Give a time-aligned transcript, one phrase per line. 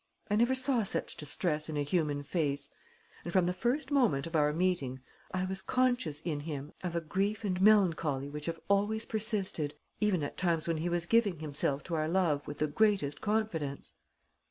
[0.31, 2.71] I never saw such distress in a human face;
[3.23, 4.99] and, from the first moment of our meeting,
[5.31, 10.23] I was conscious in him of a grief and melancholy which have always persisted, even
[10.23, 13.91] at times when he was giving himself to our love with the greatest confidence."